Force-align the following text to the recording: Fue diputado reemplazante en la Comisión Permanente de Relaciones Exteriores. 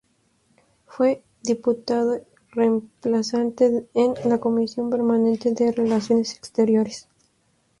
Fue 0.87 1.23
diputado 1.43 2.25
reemplazante 2.53 3.87
en 3.93 4.15
la 4.27 4.39
Comisión 4.39 4.89
Permanente 4.89 5.53
de 5.53 5.71
Relaciones 5.73 6.33
Exteriores. 6.37 7.07